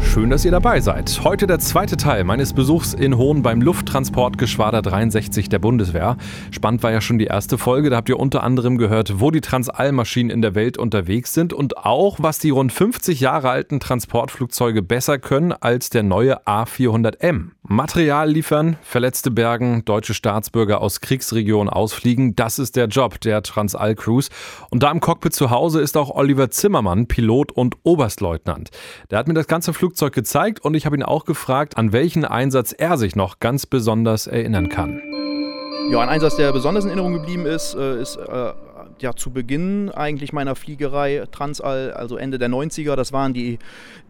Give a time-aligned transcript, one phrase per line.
[0.00, 1.20] Schön, dass ihr dabei seid.
[1.22, 6.16] Heute der zweite Teil meines Besuchs in Hohn beim Lufttransportgeschwader 63 der Bundeswehr.
[6.50, 7.90] Spannend war ja schon die erste Folge.
[7.90, 11.76] Da habt ihr unter anderem gehört, wo die Transallmaschinen in der Welt unterwegs sind und
[11.76, 17.50] auch, was die rund 50 Jahre alten Transportflugzeuge besser können als der neue A400M.
[17.62, 24.30] Material liefern, Verletzte bergen, deutsche Staatsbürger aus Kriegsregionen ausfliegen, das ist der Job der Transall-Crews.
[24.70, 28.70] Und da im Cockpit zu Hause ist auch Oliver Zimmermann, Pilot und Oberstleutnant.
[29.10, 32.24] Der hat mir das ganze Flugzeug gezeigt und ich habe ihn auch gefragt, an welchen
[32.24, 35.02] Einsatz er sich noch ganz besonders erinnern kann.
[35.90, 38.52] Ja, ein Einsatz, der besonders in Erinnerung geblieben ist, äh, ist äh,
[39.00, 42.94] ja zu Beginn eigentlich meiner Fliegerei Transall, also Ende der 90er.
[42.94, 43.58] Das waren die,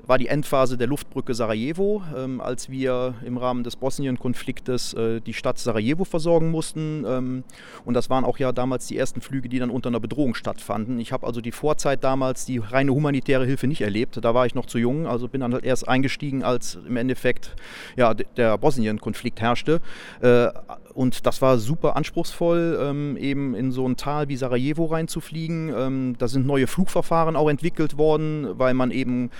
[0.09, 5.35] war die Endphase der Luftbrücke Sarajevo, ähm, als wir im Rahmen des Bosnien-Konfliktes äh, die
[5.35, 7.05] Stadt Sarajevo versorgen mussten.
[7.07, 7.45] Ähm,
[7.85, 10.99] und das waren auch ja damals die ersten Flüge, die dann unter einer Bedrohung stattfanden.
[10.99, 14.19] Ich habe also die Vorzeit damals, die reine humanitäre Hilfe nicht erlebt.
[14.25, 17.55] Da war ich noch zu jung, also bin dann halt erst eingestiegen, als im Endeffekt
[17.97, 19.83] ja, der Bosnien-Konflikt herrschte.
[20.23, 20.49] Äh,
[20.95, 26.17] und das war super anspruchsvoll, ähm, eben in so ein Tal wie Sarajevo reinzufliegen.
[26.19, 29.31] Da sind neue Flugverfahren auch entwickelt worden, weil man eben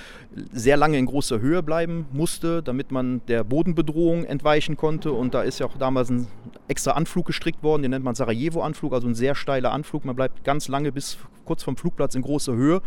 [0.59, 5.13] sehr lange in großer Höhe bleiben musste, damit man der Bodenbedrohung entweichen konnte.
[5.13, 6.27] Und da ist ja auch damals ein
[6.67, 10.05] extra Anflug gestrickt worden, den nennt man Sarajevo-Anflug, also ein sehr steiler Anflug.
[10.05, 12.83] Man bleibt ganz lange bis kurz vom Flugplatz in großer Höhe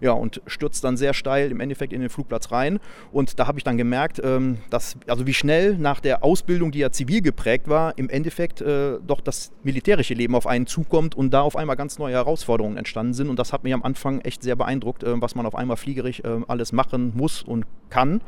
[0.00, 2.80] ja, und stürzt dann sehr steil im Endeffekt in den Flugplatz rein.
[3.12, 6.80] Und da habe ich dann gemerkt, ähm, dass, also wie schnell nach der Ausbildung, die
[6.80, 11.30] ja zivil geprägt war, im Endeffekt äh, doch das militärische Leben auf einen zukommt und
[11.32, 13.28] da auf einmal ganz neue Herausforderungen entstanden sind.
[13.28, 16.20] Und das hat mich am Anfang echt sehr beeindruckt, äh, was man auf einmal fliegerisch
[16.20, 18.20] äh, alles machen muss und kann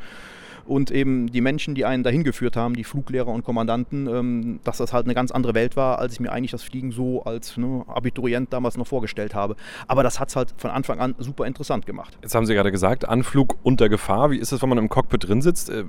[0.67, 4.77] und eben die Menschen, die einen dahin geführt haben, die Fluglehrer und Kommandanten, ähm, dass
[4.77, 7.57] das halt eine ganz andere Welt war, als ich mir eigentlich das Fliegen so als
[7.57, 9.55] ne, Abiturient damals noch vorgestellt habe.
[9.87, 12.17] Aber das hat es halt von Anfang an super interessant gemacht.
[12.21, 14.31] Jetzt haben Sie gerade gesagt, Anflug unter Gefahr.
[14.31, 15.69] Wie ist es, wenn man im Cockpit drin sitzt?
[15.69, 15.83] Äh,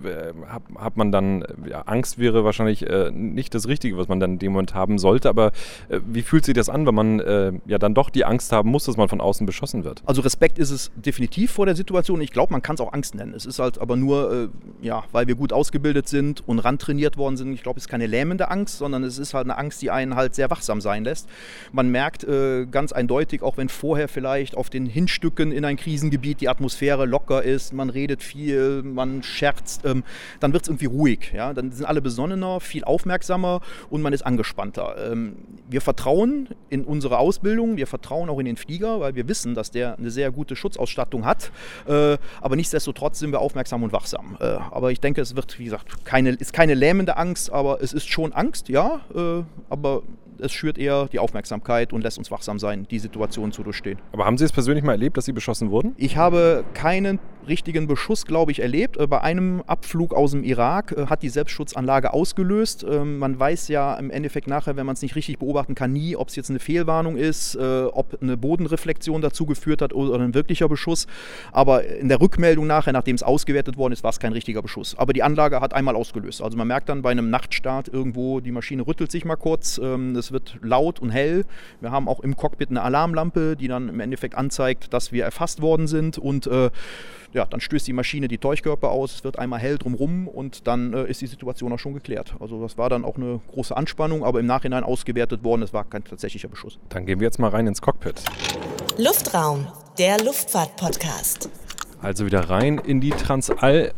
[0.49, 4.33] hat, hat, man dann, ja, Angst wäre wahrscheinlich äh, nicht das Richtige, was man dann
[4.33, 5.53] in dem Moment haben sollte, aber
[5.88, 8.71] äh, wie fühlt sich das an, wenn man äh, ja dann doch die Angst haben
[8.71, 10.03] muss, dass man von außen beschossen wird?
[10.06, 12.21] Also Respekt ist es definitiv vor der Situation.
[12.21, 13.34] Ich glaube, man kann es auch Angst nennen.
[13.34, 14.49] Es ist halt aber nur äh,
[14.81, 17.53] ja, weil wir gut ausgebildet sind und rantrainiert worden sind.
[17.53, 20.15] Ich glaube, es ist keine lähmende Angst, sondern es ist halt eine Angst, die einen
[20.15, 21.29] halt sehr wachsam sein lässt.
[21.73, 26.41] Man merkt äh, ganz eindeutig, auch wenn vorher vielleicht auf den Hinstücken in ein Krisengebiet
[26.41, 30.05] die Atmosphäre locker ist, man redet viel, man scherzt, ähm,
[30.41, 31.33] dann wird es irgendwie ruhig.
[31.35, 31.53] Ja?
[31.55, 35.12] Dann sind alle besonnener, viel aufmerksamer und man ist angespannter.
[35.12, 35.37] Ähm,
[35.69, 39.71] wir vertrauen in unsere Ausbildung, wir vertrauen auch in den Flieger, weil wir wissen, dass
[39.71, 41.50] der eine sehr gute Schutzausstattung hat.
[41.87, 44.37] Äh, aber nichtsdestotrotz sind wir aufmerksam und wachsam.
[44.41, 47.93] Äh, aber ich denke, es wird, wie gesagt, keine, ist keine lähmende Angst, aber es
[47.93, 49.01] ist schon Angst, ja.
[49.15, 50.03] Äh, aber
[50.41, 53.99] es schürt eher die Aufmerksamkeit und lässt uns wachsam sein, die Situation zu durchstehen.
[54.13, 55.95] Aber haben Sie es persönlich mal erlebt, dass Sie beschossen wurden?
[55.97, 58.97] Ich habe keinen richtigen Beschuss, glaube ich, erlebt.
[58.97, 62.84] Äh, bei einem Abflug aus dem Irak äh, hat die Selbstschutzanlage ausgelöst.
[62.88, 66.16] Ähm, man weiß ja im Endeffekt nachher, wenn man es nicht richtig beobachten kann, nie,
[66.16, 70.34] ob es jetzt eine Fehlwarnung ist, äh, ob eine Bodenreflexion dazu geführt hat oder ein
[70.34, 71.06] wirklicher Beschuss.
[71.53, 74.97] Aber in der Rückmeldung nachher, nachdem es ausgewertet worden ist, war es kein richtiger Beschuss.
[74.99, 76.43] Aber die Anlage hat einmal ausgelöst.
[76.43, 80.16] Also man merkt dann bei einem Nachtstart irgendwo, die Maschine rüttelt sich mal kurz, ähm,
[80.16, 81.44] es wird laut und hell.
[81.81, 85.62] Wir haben auch im Cockpit eine Alarmlampe, die dann im Endeffekt anzeigt, dass wir erfasst
[85.62, 86.49] worden sind und
[87.33, 90.94] ja, dann stößt die Maschine die Täuschkörper aus, es wird einmal hell drumrum und dann
[90.94, 92.34] äh, ist die Situation auch schon geklärt.
[92.41, 95.84] Also das war dann auch eine große Anspannung, aber im Nachhinein ausgewertet worden, es war
[95.84, 96.78] kein tatsächlicher Beschuss.
[96.88, 98.22] Dann gehen wir jetzt mal rein ins Cockpit.
[98.97, 99.67] Luftraum,
[99.99, 101.50] der Luftfahrt-Podcast.
[102.00, 103.93] Also wieder rein in die Transall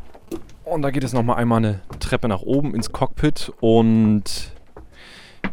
[0.65, 4.53] und da geht es nochmal einmal eine Treppe nach oben ins Cockpit und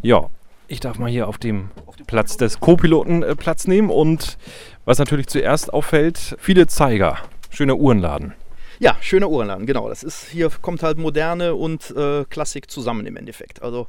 [0.01, 0.29] ja,
[0.67, 1.69] ich darf mal hier auf dem
[2.07, 4.37] Platz des Co-Piloten äh, Platz nehmen und
[4.85, 7.17] was natürlich zuerst auffällt, viele Zeiger
[7.50, 8.34] schöner Uhrenladen.
[8.79, 9.89] Ja, schöner Uhrenladen, genau.
[9.89, 13.63] Das ist hier kommt halt Moderne und äh, Klassik zusammen im Endeffekt.
[13.63, 13.87] Also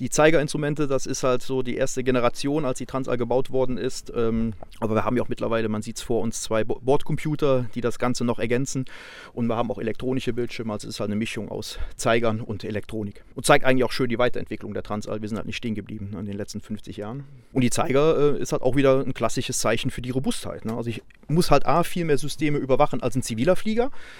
[0.00, 4.12] die Zeigerinstrumente, das ist halt so die erste Generation, als die Transall gebaut worden ist.
[4.16, 7.82] Ähm, aber wir haben ja auch mittlerweile, man sieht es vor uns, zwei Bordcomputer, die
[7.82, 8.86] das Ganze noch ergänzen.
[9.34, 12.64] Und wir haben auch elektronische Bildschirme, also es ist halt eine Mischung aus Zeigern und
[12.64, 13.22] Elektronik.
[13.34, 15.20] Und zeigt eigentlich auch schön die Weiterentwicklung der Transall.
[15.20, 17.24] Wir sind halt nicht stehen geblieben in den letzten 50 Jahren.
[17.52, 20.64] Und die Zeiger äh, ist halt auch wieder ein klassisches Zeichen für die Robustheit.
[20.64, 20.74] Ne?
[20.74, 23.90] Also ich muss halt A, viel mehr Systeme überwachen als ein ziviler Flieger.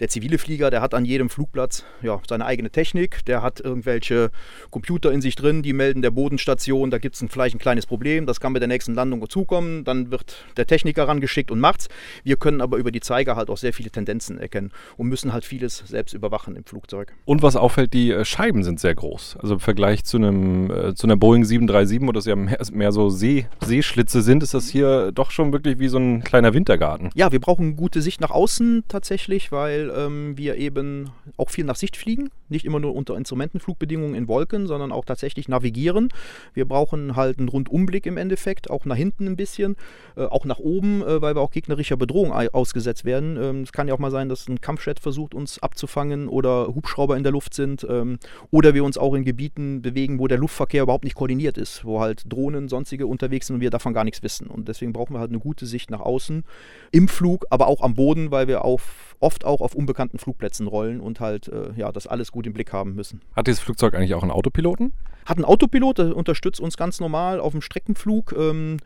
[0.00, 4.30] Der zivile Flieger, der hat an jedem Flugplatz ja, seine eigene Technik, der hat irgendwelche
[4.70, 8.26] Computer in sich drin, die melden der Bodenstation, da gibt es vielleicht ein kleines Problem,
[8.26, 11.88] das kann bei der nächsten Landung dazukommen, dann wird der Techniker rangeschickt und macht's.
[12.24, 15.44] Wir können aber über die Zeiger halt auch sehr viele Tendenzen erkennen und müssen halt
[15.44, 17.14] vieles selbst überwachen im Flugzeug.
[17.24, 19.36] Und was auffällt, die äh, Scheiben sind sehr groß.
[19.40, 22.92] Also im Vergleich zu einem äh, zu einer Boeing 737, wo das ja mehr, mehr
[22.92, 27.10] so See, Seeschlitze sind, ist das hier doch schon wirklich wie so ein kleiner Wintergarten.
[27.14, 31.76] Ja, wir brauchen gute Sicht nach außen tatsächlich, weil ähm, wir eben auch viel nach
[31.76, 32.30] Sicht fliegen.
[32.48, 36.08] Nicht immer nur unter Instrumentenflugbedingungen in Wolken, sondern auch tatsächlich navigieren.
[36.54, 39.76] Wir brauchen halt einen Rundumblick im Endeffekt, auch nach hinten ein bisschen,
[40.16, 43.36] äh, auch nach oben, äh, weil wir auch gegnerischer Bedrohung ausgesetzt werden.
[43.40, 47.16] Ähm, es kann ja auch mal sein, dass ein Kampfjet versucht, uns abzufangen oder Hubschrauber
[47.16, 48.18] in der Luft sind ähm,
[48.50, 52.00] oder wir uns auch in Gebieten bewegen, wo der Luftverkehr überhaupt nicht koordiniert ist, wo
[52.00, 54.46] halt Drohnen, sonstige unterwegs sind und wir davon gar nichts wissen.
[54.46, 56.44] Und deswegen brauchen wir halt eine gute Sicht nach außen
[56.92, 61.00] im Flug, aber auch am Boden, weil wir auf, oft auch auf unbekannten Flugplätzen rollen
[61.00, 63.20] und halt äh, ja, das alles gut im Blick haben müssen.
[63.34, 64.92] Hat dieses Flugzeug eigentlich auch einen Autopiloten?
[65.24, 68.34] Hat einen Autopilot, der unterstützt uns ganz normal auf dem Streckenflug.
[68.38, 68.76] Ähm,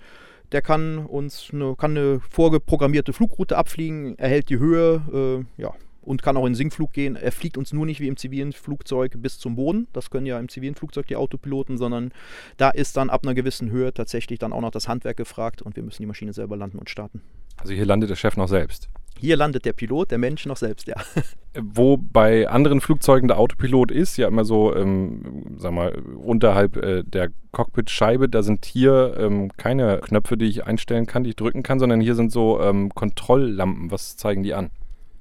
[0.53, 6.23] der kann uns eine, kann eine vorgeprogrammierte Flugroute abfliegen, erhält die Höhe, äh, ja, und
[6.23, 7.17] kann auch in Sinkflug gehen.
[7.17, 9.87] Er fliegt uns nur nicht wie im zivilen Flugzeug bis zum Boden.
[9.93, 12.13] Das können ja im zivilen Flugzeug die Autopiloten, sondern
[12.57, 15.77] da ist dann ab einer gewissen Höhe tatsächlich dann auch noch das Handwerk gefragt und
[15.77, 17.21] wir müssen die Maschine selber landen und starten.
[17.59, 18.89] Also hier landet der Chef noch selbst.
[19.21, 20.97] Hier landet der Pilot, der Mensch noch selbst, ja.
[21.61, 27.03] Wo bei anderen Flugzeugen der Autopilot ist, ja immer so, ähm, sag mal, unterhalb äh,
[27.05, 31.63] der Cockpitscheibe, da sind hier ähm, keine Knöpfe, die ich einstellen kann, die ich drücken
[31.63, 33.91] kann, sondern hier sind so ähm, Kontrolllampen.
[33.91, 34.71] Was zeigen die an?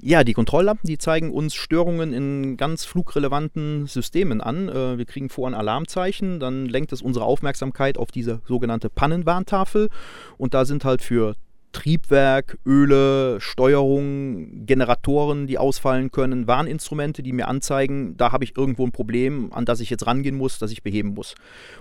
[0.01, 4.69] Ja, die Kontrolllampen, die zeigen uns Störungen in ganz flugrelevanten Systemen an.
[4.69, 9.89] Äh, wir kriegen vor ein Alarmzeichen, dann lenkt es unsere Aufmerksamkeit auf diese sogenannte Pannenwarntafel
[10.37, 11.35] und da sind halt für
[11.71, 18.85] Triebwerk, Öle, Steuerung, Generatoren, die ausfallen können, Warninstrumente, die mir anzeigen, da habe ich irgendwo
[18.85, 21.35] ein Problem, an das ich jetzt rangehen muss, das ich beheben muss.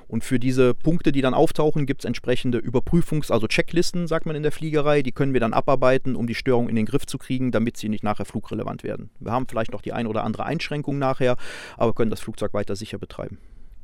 [0.06, 4.36] Und für diese Punkte, die dann auftauchen, gibt es entsprechende Überprüfungs-, also Checklisten, sagt man
[4.36, 7.18] in der Fliegerei, die können wir dann abarbeiten, um die Störung in den Griff zu
[7.18, 9.10] kriegen, damit sie nicht nachher flugrelevant werden.
[9.20, 11.36] Wir haben vielleicht noch die ein oder andere Einschränkung nachher,
[11.76, 13.38] aber können das Flugzeug weiter sicher betreiben.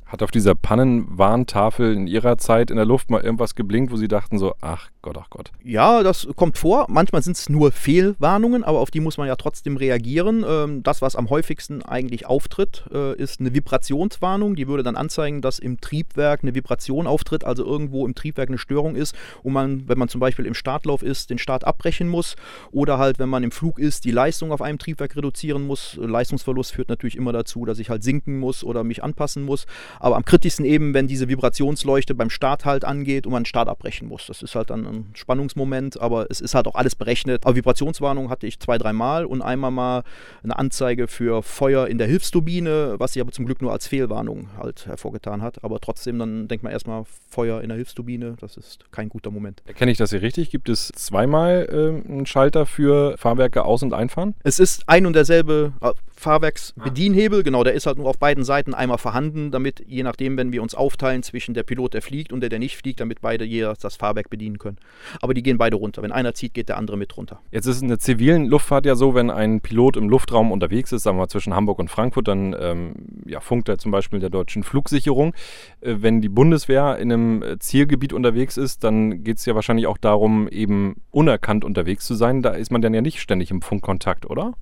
[0.05, 4.07] Hat auf dieser Pannenwarntafel in Ihrer Zeit in der Luft mal irgendwas geblinkt, wo Sie
[4.07, 5.51] dachten so, ach Gott, ach Gott?
[5.63, 6.85] Ja, das kommt vor.
[6.89, 10.45] Manchmal sind es nur Fehlwarnungen, aber auf die muss man ja trotzdem reagieren.
[10.47, 14.55] Ähm, das, was am häufigsten eigentlich auftritt, äh, ist eine Vibrationswarnung.
[14.55, 18.57] Die würde dann anzeigen, dass im Triebwerk eine Vibration auftritt, also irgendwo im Triebwerk eine
[18.59, 22.35] Störung ist und man, wenn man zum Beispiel im Startlauf ist, den Start abbrechen muss
[22.71, 25.97] oder halt, wenn man im Flug ist, die Leistung auf einem Triebwerk reduzieren muss.
[25.99, 29.65] Leistungsverlust führt natürlich immer dazu, dass ich halt sinken muss oder mich anpassen muss.
[29.99, 33.69] Aber am kritischsten eben, wenn diese Vibrationsleuchte beim Start halt angeht und man den Start
[33.69, 34.27] abbrechen muss.
[34.27, 37.45] Das ist halt dann ein Spannungsmoment, aber es ist halt auch alles berechnet.
[37.45, 40.03] Aber Vibrationswarnung hatte ich zwei, dreimal und einmal mal
[40.43, 44.49] eine Anzeige für Feuer in der Hilfsturbine, was sich aber zum Glück nur als Fehlwarnung
[44.57, 45.63] halt hervorgetan hat.
[45.63, 49.61] Aber trotzdem, dann denkt man erstmal Feuer in der Hilfsturbine, das ist kein guter Moment.
[49.65, 50.49] Erkenne ich das hier richtig?
[50.49, 54.35] Gibt es zweimal äh, einen Schalter für Fahrwerke aus- und einfahren?
[54.43, 55.91] Es ist ein und derselbe äh,
[56.25, 60.51] Fahrwerksbedienhebel, genau, der ist halt nur auf beiden Seiten einmal vorhanden, damit je nachdem, wenn
[60.51, 63.45] wir uns aufteilen zwischen der Pilot, der fliegt und der, der nicht fliegt, damit beide
[63.45, 64.77] jeder das Fahrwerk bedienen können.
[65.21, 66.01] Aber die gehen beide runter.
[66.01, 67.41] Wenn einer zieht, geht der andere mit runter.
[67.51, 70.91] Jetzt ist es in der zivilen Luftfahrt ja so, wenn ein Pilot im Luftraum unterwegs
[70.91, 72.93] ist, sagen wir mal zwischen Hamburg und Frankfurt, dann ähm,
[73.27, 75.35] ja, funkt er zum Beispiel der deutschen Flugsicherung.
[75.81, 79.85] Äh, wenn die Bundeswehr in einem äh, Zielgebiet unterwegs ist, dann geht es ja wahrscheinlich
[79.85, 82.41] auch darum, eben unerkannt unterwegs zu sein.
[82.41, 84.55] Da ist man dann ja nicht ständig im Funkkontakt, oder?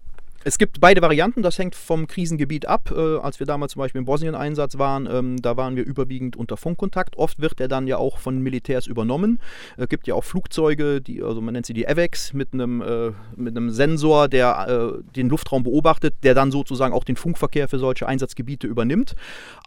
[0.45, 2.91] Es gibt beide Varianten, das hängt vom Krisengebiet ab.
[2.91, 6.57] Äh, als wir damals zum Beispiel im Bosnien-Einsatz waren, ähm, da waren wir überwiegend unter
[6.57, 7.15] Funkkontakt.
[7.15, 9.39] Oft wird der dann ja auch von Militärs übernommen.
[9.77, 13.11] Es gibt ja auch Flugzeuge, die, also man nennt sie die AVEX, mit einem, äh,
[13.37, 17.79] mit einem Sensor, der äh, den Luftraum beobachtet, der dann sozusagen auch den Funkverkehr für
[17.79, 19.15] solche Einsatzgebiete übernimmt.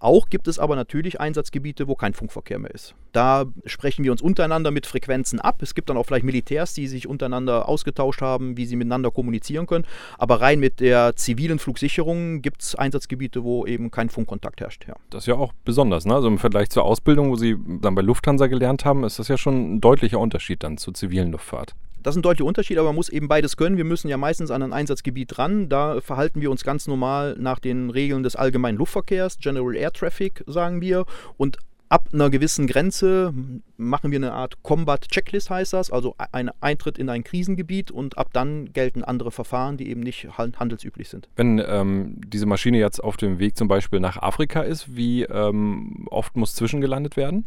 [0.00, 2.94] Auch gibt es aber natürlich Einsatzgebiete, wo kein Funkverkehr mehr ist.
[3.12, 5.62] Da sprechen wir uns untereinander mit Frequenzen ab.
[5.62, 9.66] Es gibt dann auch vielleicht Militärs, die sich untereinander ausgetauscht haben, wie sie miteinander kommunizieren
[9.66, 9.86] können.
[10.18, 14.84] Aber rein mit mit der zivilen Flugsicherung gibt es Einsatzgebiete, wo eben kein Funkkontakt herrscht.
[14.88, 14.96] Ja.
[15.10, 16.06] Das ist ja auch besonders.
[16.06, 16.14] Ne?
[16.14, 19.38] Also im Vergleich zur Ausbildung, wo Sie dann bei Lufthansa gelernt haben, ist das ja
[19.38, 21.76] schon ein deutlicher Unterschied dann zur zivilen Luftfahrt.
[22.02, 23.76] Das ist ein deutlicher Unterschied, aber man muss eben beides können.
[23.76, 25.68] Wir müssen ja meistens an ein Einsatzgebiet ran.
[25.68, 30.42] Da verhalten wir uns ganz normal nach den Regeln des allgemeinen Luftverkehrs, General Air Traffic,
[30.48, 31.04] sagen wir.
[31.36, 31.58] Und
[31.88, 33.32] ab einer gewissen Grenze
[33.76, 38.30] machen wir eine Art Combat-Checklist, heißt das, also ein Eintritt in ein Krisengebiet und ab
[38.32, 41.28] dann gelten andere Verfahren, die eben nicht handelsüblich sind.
[41.36, 46.06] Wenn ähm, diese Maschine jetzt auf dem Weg zum Beispiel nach Afrika ist, wie ähm,
[46.10, 47.46] oft muss zwischengelandet werden?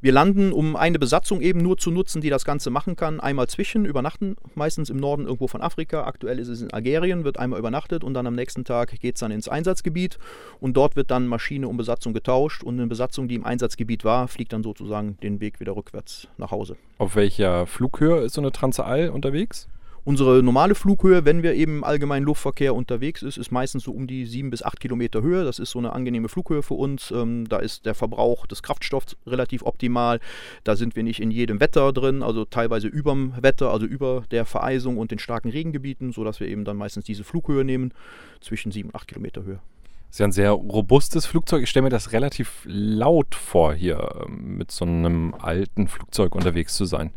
[0.00, 3.18] Wir landen, um eine Besatzung eben nur zu nutzen, die das Ganze machen kann.
[3.18, 6.04] Einmal zwischen, übernachten, meistens im Norden irgendwo von Afrika.
[6.04, 9.20] Aktuell ist es in Algerien, wird einmal übernachtet und dann am nächsten Tag geht es
[9.20, 10.20] dann ins Einsatzgebiet.
[10.60, 12.62] Und dort wird dann Maschine und Besatzung getauscht.
[12.62, 16.52] Und eine Besatzung, die im Einsatzgebiet war, fliegt dann sozusagen den Weg wieder rückwärts nach
[16.52, 16.76] Hause.
[16.98, 19.68] Auf welcher Flughöhe ist so eine Transall unterwegs?
[20.04, 24.06] Unsere normale Flughöhe, wenn wir eben im allgemeinen Luftverkehr unterwegs ist, ist meistens so um
[24.06, 25.44] die sieben bis acht Kilometer Höhe.
[25.44, 27.10] Das ist so eine angenehme Flughöhe für uns.
[27.10, 30.20] Ähm, da ist der Verbrauch des Kraftstoffs relativ optimal.
[30.64, 34.44] Da sind wir nicht in jedem Wetter drin, also teilweise überm Wetter, also über der
[34.44, 37.92] Vereisung und den starken Regengebieten, sodass wir eben dann meistens diese Flughöhe nehmen,
[38.40, 39.60] zwischen sieben und acht Kilometer Höhe.
[40.08, 41.64] Das ist ja ein sehr robustes Flugzeug.
[41.64, 46.74] Ich stelle mir das relativ laut vor, hier ähm, mit so einem alten Flugzeug unterwegs
[46.74, 47.10] zu sein.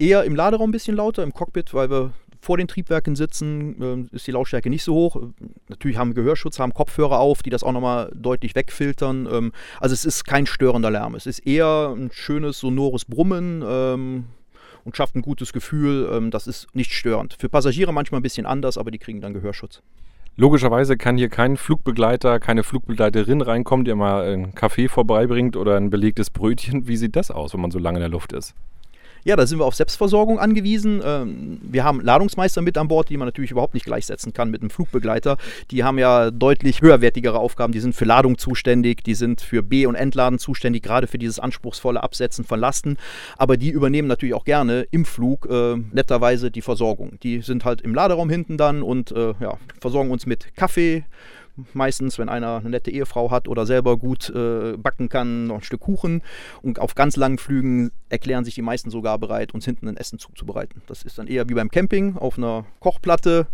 [0.00, 4.16] Eher im Laderaum ein bisschen lauter, im Cockpit, weil wir vor den Triebwerken sitzen, äh,
[4.16, 5.20] ist die Lautstärke nicht so hoch.
[5.68, 9.28] Natürlich haben wir Gehörschutz, haben Kopfhörer auf, die das auch nochmal deutlich wegfiltern.
[9.30, 11.14] Ähm, also es ist kein störender Lärm.
[11.16, 14.24] Es ist eher ein schönes, sonores Brummen ähm,
[14.84, 16.08] und schafft ein gutes Gefühl.
[16.10, 17.36] Ähm, das ist nicht störend.
[17.38, 19.82] Für Passagiere manchmal ein bisschen anders, aber die kriegen dann Gehörschutz.
[20.36, 25.90] Logischerweise kann hier kein Flugbegleiter, keine Flugbegleiterin reinkommen, die mal einen Kaffee vorbeibringt oder ein
[25.90, 26.88] belegtes Brötchen.
[26.88, 28.54] Wie sieht das aus, wenn man so lange in der Luft ist?
[29.24, 31.02] Ja, da sind wir auf Selbstversorgung angewiesen.
[31.04, 34.62] Ähm, wir haben Ladungsmeister mit an Bord, die man natürlich überhaupt nicht gleichsetzen kann mit
[34.62, 35.36] einem Flugbegleiter.
[35.70, 37.72] Die haben ja deutlich höherwertigere Aufgaben.
[37.72, 41.38] Die sind für Ladung zuständig, die sind für B- und Entladen zuständig, gerade für dieses
[41.38, 42.96] anspruchsvolle Absetzen von Lasten.
[43.36, 47.18] Aber die übernehmen natürlich auch gerne im Flug äh, netterweise die Versorgung.
[47.22, 51.04] Die sind halt im Laderaum hinten dann und äh, ja, versorgen uns mit Kaffee,
[51.72, 55.62] meistens, wenn einer eine nette Ehefrau hat oder selber gut äh, backen kann, noch ein
[55.62, 56.22] Stück Kuchen.
[56.62, 60.18] Und auf ganz langen Flügen erklären sich die meisten sogar bereit, uns hinten ein Essen
[60.18, 60.82] zuzubereiten.
[60.86, 63.46] Das ist dann eher wie beim Camping auf einer Kochplatte.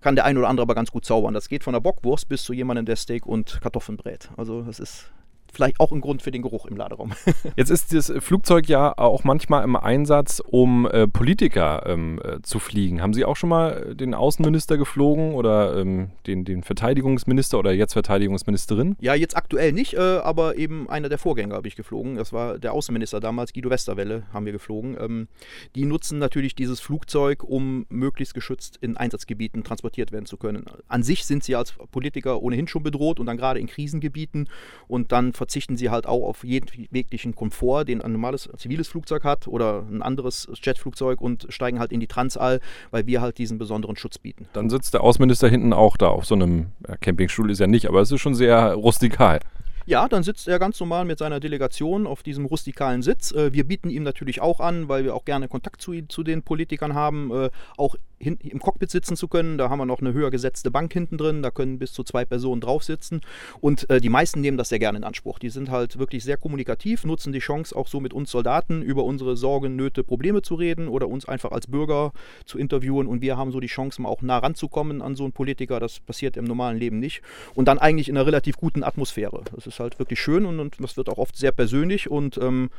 [0.00, 1.34] Kann der ein oder andere aber ganz gut zaubern.
[1.34, 4.30] Das geht von der Bockwurst bis zu jemandem, der Steak und Kartoffeln brät.
[4.36, 5.10] Also das ist
[5.58, 7.12] vielleicht auch ein Grund für den Geruch im Laderaum.
[7.56, 12.60] Jetzt ist das Flugzeug ja auch manchmal im Einsatz, um äh, Politiker ähm, äh, zu
[12.60, 13.02] fliegen.
[13.02, 17.94] Haben Sie auch schon mal den Außenminister geflogen oder ähm, den, den Verteidigungsminister oder jetzt
[17.94, 18.94] Verteidigungsministerin?
[19.00, 22.14] Ja, jetzt aktuell nicht, äh, aber eben einer der Vorgänger habe ich geflogen.
[22.14, 24.96] Das war der Außenminister damals, Guido Westerwelle, haben wir geflogen.
[25.00, 25.26] Ähm,
[25.74, 30.66] die nutzen natürlich dieses Flugzeug, um möglichst geschützt in Einsatzgebieten transportiert werden zu können.
[30.86, 34.48] An sich sind sie als Politiker ohnehin schon bedroht und dann gerade in Krisengebieten
[34.86, 39.24] und dann verzichten sie halt auch auf jeden jeglichen Komfort, den ein normales ziviles Flugzeug
[39.24, 43.56] hat oder ein anderes Jetflugzeug und steigen halt in die Transall, weil wir halt diesen
[43.56, 44.46] besonderen Schutz bieten.
[44.52, 46.66] Dann sitzt der Außenminister hinten auch da auf so einem
[47.00, 49.40] Campingstuhl, ist ja nicht, aber es ist schon sehr rustikal.
[49.86, 53.32] Ja, dann sitzt er ganz normal mit seiner Delegation auf diesem rustikalen Sitz.
[53.32, 56.42] Äh, wir bieten ihm natürlich auch an, weil wir auch gerne Kontakt zu, zu den
[56.42, 59.58] Politikern haben, äh, auch hin, im Cockpit sitzen zu können.
[59.58, 62.24] Da haben wir noch eine höher gesetzte Bank hinten drin, da können bis zu zwei
[62.24, 63.20] Personen drauf sitzen.
[63.60, 65.38] Und äh, die meisten nehmen das sehr gerne in Anspruch.
[65.38, 69.04] Die sind halt wirklich sehr kommunikativ, nutzen die Chance, auch so mit uns Soldaten über
[69.04, 72.12] unsere Sorgen, Nöte, Probleme zu reden oder uns einfach als Bürger
[72.44, 73.06] zu interviewen.
[73.06, 75.80] Und wir haben so die Chance, mal auch nah ranzukommen an so einen Politiker.
[75.80, 77.22] Das passiert im normalen Leben nicht.
[77.54, 79.42] Und dann eigentlich in einer relativ guten Atmosphäre.
[79.54, 82.70] Das ist halt wirklich schön und, und das wird auch oft sehr persönlich und ähm,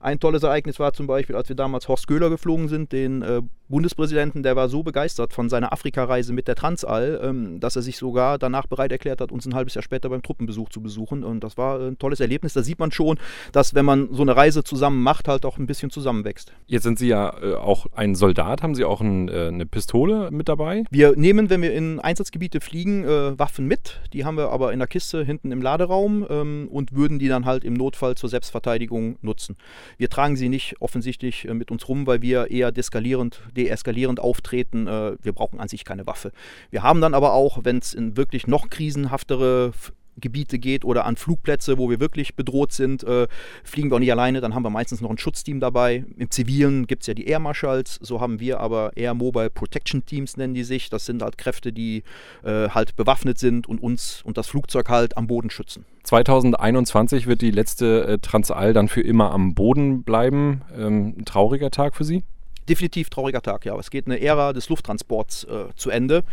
[0.00, 3.42] ein tolles Ereignis war zum Beispiel, als wir damals Horst Köhler geflogen sind, den äh,
[3.68, 7.98] Bundespräsidenten, der war so begeistert von seiner Afrikareise mit der Transall, ähm, dass er sich
[7.98, 11.24] sogar danach bereit erklärt hat, uns ein halbes Jahr später beim Truppenbesuch zu besuchen.
[11.24, 12.54] Und das war ein tolles Erlebnis.
[12.54, 13.18] Da sieht man schon,
[13.52, 16.52] dass wenn man so eine Reise zusammen macht, halt auch ein bisschen zusammenwächst.
[16.66, 18.62] Jetzt sind Sie ja äh, auch ein Soldat.
[18.62, 20.84] Haben Sie auch ein, äh, eine Pistole mit dabei?
[20.90, 24.00] Wir nehmen, wenn wir in Einsatzgebiete fliegen, äh, Waffen mit.
[24.12, 27.44] Die haben wir aber in der Kiste hinten im Laderaum ähm, und würden die dann
[27.44, 29.56] halt im Notfall zur Selbstverteidigung nutzen.
[29.96, 34.86] Wir tragen sie nicht offensichtlich äh, mit uns rum, weil wir eher deskalierend, deeskalierend auftreten.
[34.86, 36.32] Äh, wir brauchen an sich keine Waffe.
[36.70, 39.72] Wir haben dann aber auch, wenn es in wirklich noch krisenhaftere
[40.20, 43.28] Gebiete geht oder an Flugplätze, wo wir wirklich bedroht sind, äh,
[43.64, 46.04] fliegen wir auch nicht alleine, dann haben wir meistens noch ein Schutzteam dabei.
[46.16, 50.04] Im Zivilen gibt es ja die Air Marshals, so haben wir aber Air Mobile Protection
[50.04, 50.90] Teams nennen die sich.
[50.90, 52.02] Das sind halt Kräfte, die
[52.42, 55.84] äh, halt bewaffnet sind und uns und das Flugzeug halt am Boden schützen.
[56.04, 60.62] 2021 wird die letzte äh, Transall dann für immer am Boden bleiben.
[60.76, 62.24] Ähm, ein trauriger Tag für Sie?
[62.68, 63.76] Definitiv trauriger Tag, ja.
[63.78, 66.24] Es geht eine Ära des Lufttransports äh, zu Ende.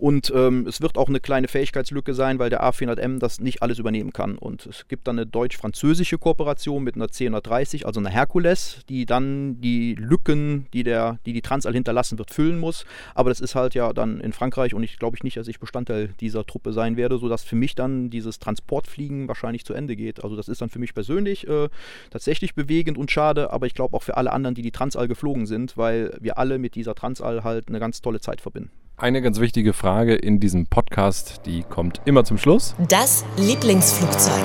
[0.00, 3.78] Und ähm, es wird auch eine kleine Fähigkeitslücke sein, weil der A400M das nicht alles
[3.78, 4.38] übernehmen kann.
[4.38, 9.60] Und es gibt dann eine deutsch-französische Kooperation mit einer C130, also einer Herkules, die dann
[9.60, 12.86] die Lücken, die der, die, die Transall hinterlassen wird, füllen muss.
[13.14, 15.60] Aber das ist halt ja dann in Frankreich und ich glaube ich nicht, dass ich
[15.60, 20.24] Bestandteil dieser Truppe sein werde, sodass für mich dann dieses Transportfliegen wahrscheinlich zu Ende geht.
[20.24, 21.68] Also das ist dann für mich persönlich äh,
[22.08, 25.44] tatsächlich bewegend und schade, aber ich glaube auch für alle anderen, die die Transall geflogen
[25.44, 28.70] sind, weil wir alle mit dieser Transall halt eine ganz tolle Zeit verbinden.
[29.00, 32.74] Eine ganz wichtige Frage in diesem Podcast, die kommt immer zum Schluss.
[32.88, 34.42] Das Lieblingsflugzeug.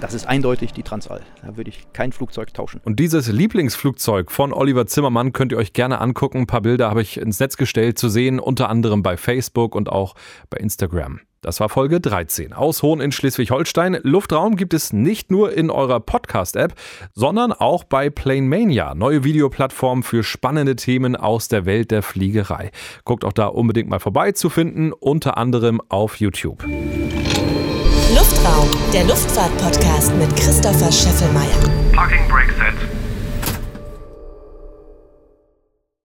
[0.00, 1.22] das ist eindeutig die Transall.
[1.42, 2.80] Da würde ich kein Flugzeug tauschen.
[2.84, 6.38] Und dieses Lieblingsflugzeug von Oliver Zimmermann könnt ihr euch gerne angucken.
[6.38, 9.88] Ein paar Bilder habe ich ins Netz gestellt zu sehen, unter anderem bei Facebook und
[9.88, 10.14] auch
[10.50, 11.18] bei Instagram.
[11.42, 13.98] Das war Folge 13 aus Hohn in Schleswig-Holstein.
[14.02, 16.74] Luftraum gibt es nicht nur in eurer Podcast-App,
[17.14, 22.70] sondern auch bei Plane Mania, neue Videoplattform für spannende Themen aus der Welt der Fliegerei.
[23.04, 26.62] Guckt auch da unbedingt mal vorbei zu finden, unter anderem auf YouTube.
[26.62, 31.48] Luftraum, der Luftfahrt-Podcast mit Christopher Scheffelmeier.
[31.94, 32.99] Parking Brake Set.